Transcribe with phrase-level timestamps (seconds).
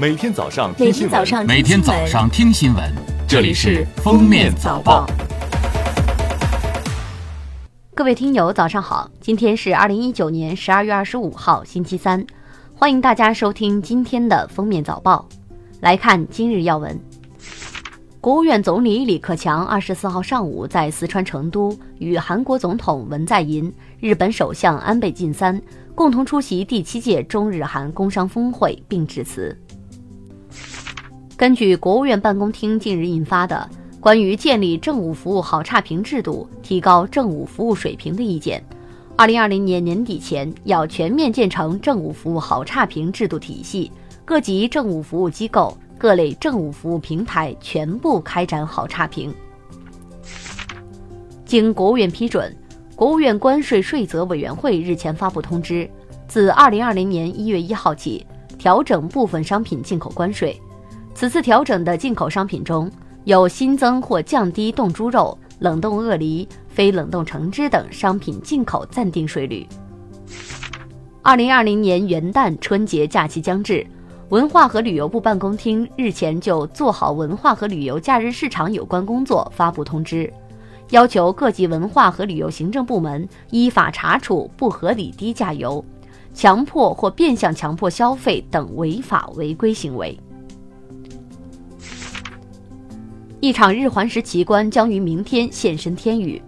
[0.00, 2.82] 每天早上每听新闻，每天早上听新闻，
[3.28, 5.06] 这里是《封面早报》。
[7.94, 9.10] 各位听友，早上好！
[9.20, 12.24] 今天是二零一九年十二月二十五号，星期三，
[12.74, 15.28] 欢迎大家收听今天的封面早报。
[15.80, 16.98] 来看今日要闻。
[18.22, 25.60] 国务院总理李克强二十四号上午在四川成都与韩国总统文在寅、日本首相安倍晋三
[25.94, 29.54] 共同出席第七届中日韩工商峰会并致辞。
[31.40, 33.66] 根据国务院办公厅近日印发的
[33.98, 38.62] 《关于建立政务服务好差评制度、提高政务服务水平的意见》，
[39.16, 43.90] 二零二零年年底前要全面建成政务服务好差评制度体系，
[44.22, 45.74] 各级政务服务机构。
[45.96, 49.34] 各类政务服务平台全部开展好差评。
[51.46, 52.54] 经国务院批准，
[52.94, 55.88] 国务院关税税则委员会日前发布通知，
[56.28, 58.26] 自二零二零年一月一号起，
[58.58, 60.60] 调整部分商品进口关税。
[61.20, 62.90] 此次调整的进口商品中
[63.24, 69.66] 有新增或降低冻猪肉、冷冻鳄梨、非冷冻橙汁等商品进口暂定税率。
[71.20, 73.86] 二零二零年元旦、春节假期将至。
[74.30, 80.32] 文化和旅游部办公厅日前就做好文化和旅游假日市场有关工作发布通知，
[80.88, 85.84] 要求各级文化和旅游行政部门依法查处不合理低价游、
[86.32, 90.18] 强迫或变相强迫消费等违法违规行为。
[93.40, 96.40] 一场日环食奇观将于明天现身天宇，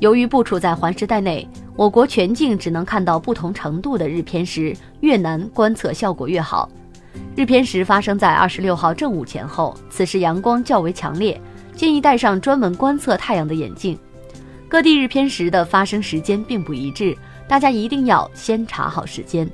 [0.00, 6.68] 由于不处在环食带内，我国全境只能看到不同程度的日偏食，越难观测效果越好。
[7.34, 11.40] 日偏食发生在二十六号正午前后，此时阳光较为强烈，
[11.74, 13.98] 建议戴上专门观测太阳的眼镜。
[14.68, 17.16] 各地日偏食的发生时间并不一致，
[17.48, 19.48] 大家一定要先查好时间。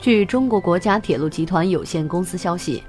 [0.00, 2.82] 据中国国家铁路集团有限公司消息，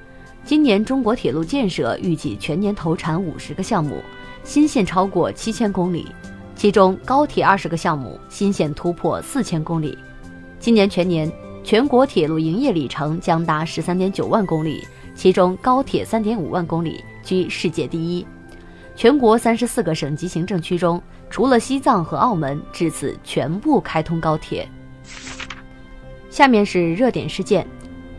[0.46, 4.02] 今年中国铁路建设预计全年投产五十个项目，
[4.44, 6.08] 新线超过七千公里，
[6.56, 9.98] 其中高铁二十个项目，新线突破四千公里。
[10.60, 11.32] 今年全年。
[11.66, 18.28] 全国铁路营业里程将达十三点九万公里，其中高铁三点五万公里居世界第一。
[18.98, 24.68] 全国三十四个省级行政区中，除了西藏和澳门，至此全部开通高铁。
[26.30, 27.66] 下面是热点事件。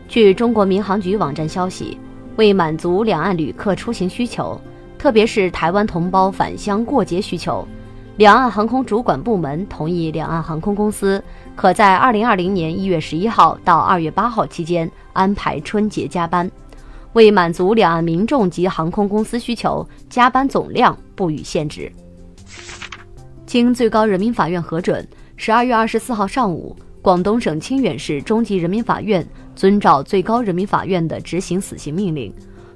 [0.07, 1.99] 据中国民航局网站消息，
[2.35, 4.59] 为满足两岸旅客出行需求，
[4.97, 7.65] 特别是台湾同胞返乡过节需求。
[8.17, 11.21] 两岸航空主管部门同意，两岸航空公司
[11.55, 16.49] 可在二零二零年一月十一号到二月八号期间安排春节加班，
[17.13, 21.91] 为满足两岸民众及航空公司需求，加班总量不予限制。
[23.45, 29.23] 经最高人民法院核准，十二月二十四号上午，广东省清远市中级人民法院
[29.55, 32.33] 遵照最高人民法院的执行死刑命令，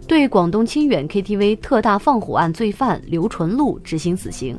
[0.07, 4.55] 对广东清远 KTV 特大放火案罪犯刘纯禄执行死刑。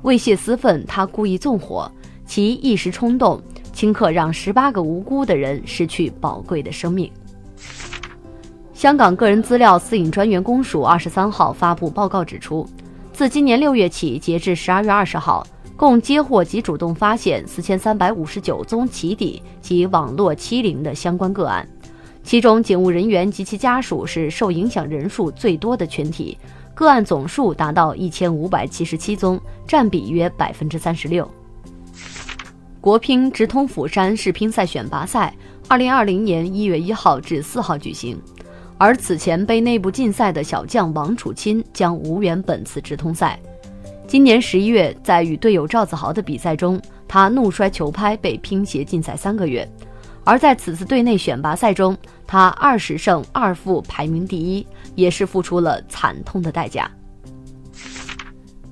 [0.00, 1.92] 为泄私愤，他故意纵火，
[2.24, 3.38] 其一时冲动，
[3.74, 7.12] 顷刻让十八个无辜的人失去宝贵的生命。
[8.72, 12.66] 香港个人资料私隐专员公署二十三号发布报告指出，
[13.12, 15.46] 自今年六月起，截至十二月二十号，
[15.82, 21.68] 共接获及主动发现四千三百五十九宗起底及网络欺凌的相关个案，
[22.22, 26.38] 其中警务人员及其家属是受影响人数最多的群体。
[26.72, 31.28] 个案总数达到一千五百七十七宗，占比约百分之三十六。
[32.80, 35.34] 国乒直通釜山世乒赛选拔赛，
[35.66, 38.16] 二零二零年一月一号至四号举行。
[38.78, 43.36] 而此前被内部禁赛的小将王楚钦将无缘本次直通赛。
[44.12, 46.78] 今年十一月，在与队友赵子豪的比赛中，
[47.08, 49.66] 他怒摔球拍，被乒协禁赛三个月。
[50.22, 51.96] 而在此次队内选拔赛中，
[52.26, 56.90] 他二十胜二负，排名第一，也是付出了惨痛的代价。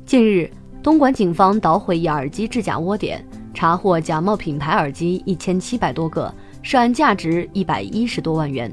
[0.04, 0.50] 近日，
[0.82, 6.30] 东莞警方捣毁一耳机制假窝点，查获假冒品牌耳机一千七百多个，
[6.60, 8.70] 涉案价值一百一十多万元。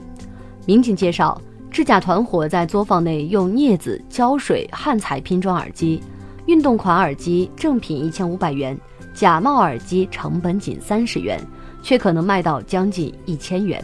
[0.66, 1.42] 民警介绍，
[1.72, 6.04] 制假团伙在作坊内用镊子、胶水、焊材拼装耳机，
[6.48, 8.78] 运动款耳机正品一千五百元，
[9.14, 11.40] 假冒耳机成本仅三十元。
[11.84, 13.82] 却可能卖到将近一千元。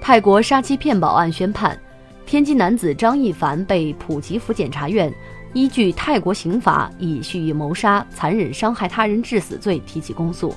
[0.00, 1.78] 泰国杀妻骗保案宣判，
[2.26, 5.12] 天津男子张一凡被普吉府检察院
[5.52, 10.52] 依据泰国刑法以蓄意谋杀、残忍伤害他人致死罪提起公诉。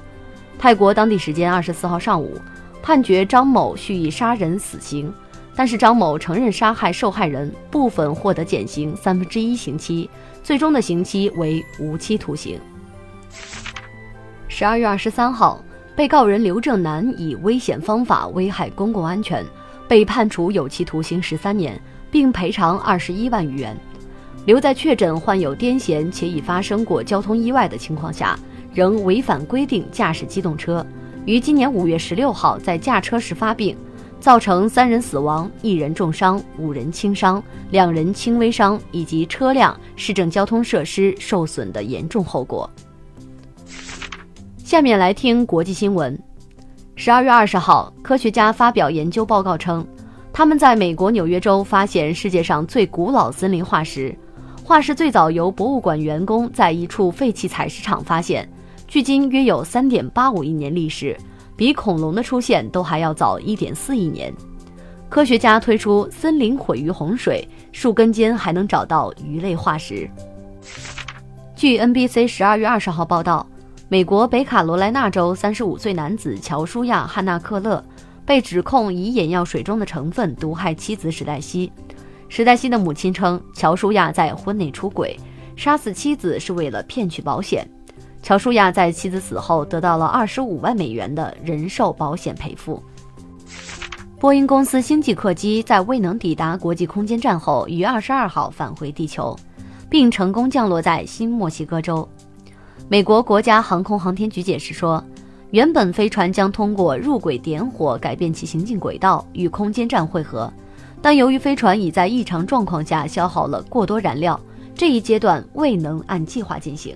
[0.57, 2.35] 泰国当地时间二十四号上午，
[2.81, 5.13] 判决张某蓄意杀人死刑，
[5.55, 10.09] 但是张某承认杀害受害人，部分获得减刑三分之一刑期，
[10.43, 12.59] 最终的刑期为无期徒刑。
[14.47, 15.63] 十二月二十三号。
[15.93, 19.45] 被告人刘正南以危险方法危害公共安全，
[19.89, 21.79] 被判处有期徒刑十三年，
[22.09, 23.77] 并赔偿二十一万余元。
[24.45, 28.39] 刘在确诊患有癫痫且已发生过交通意外的情况下，
[28.73, 30.83] 仍违反规定驾驶机动车，
[31.25, 33.75] 于今年五月十六号在驾车时发病，
[34.21, 42.69] 造成三人死亡、一人重伤、五人轻伤、两人轻微伤以及车辆、市政交通设施受损的严重后果。
[44.63, 46.17] 下面来听国际新闻。
[46.95, 49.85] 十二月二十号，科学家发表研究报告称，
[50.31, 54.15] 他们在美国纽约州发现世界上最古老森林化石。
[54.63, 58.47] 化石最早由博物馆员工在一处废弃采石场发现，
[58.87, 61.17] 距今约有三点八五亿年历史，
[61.61, 64.33] 比恐龙的出现都还要早一点四亿年。
[65.07, 70.09] 科学家推出森林毁于洪水，树根间还能找到鱼类化石。
[71.55, 73.45] 据 NBC 十二月二十号报道。
[73.89, 77.83] 美国北卡罗来纳州三十五岁男子乔舒亚·汉纳克勒
[78.25, 81.71] 被指控以眼药水中的成分毒害妻子史黛西。
[82.27, 85.15] 史黛西的母亲称，乔舒亚在婚内出轨，
[85.55, 87.69] 杀死妻子是为了骗取保险。
[88.21, 92.81] 乔舒亚在妻子死后得到了二十五万美元的人寿保险赔付。
[94.19, 99.35] 波音公司星际客机在未能抵达国际空间站后，于二十二号返回地球，
[99.89, 102.07] 并成功降落在新墨西哥州。
[102.87, 105.03] 美国国家航空航天局解释说，
[105.49, 110.53] 原本飞船将通过入轨点火改变其行进轨道，与空间站汇合，
[111.01, 114.39] 但由于飞船已在异常状况下消耗了过多燃料，
[114.75, 116.95] 这一阶段未能按计划进行。